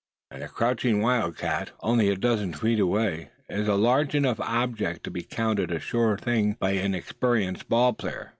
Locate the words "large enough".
3.75-4.39